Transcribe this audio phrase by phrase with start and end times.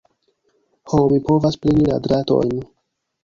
[0.93, 2.57] Ho, mi povas preni la dratojn!